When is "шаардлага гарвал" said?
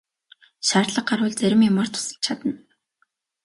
0.67-1.33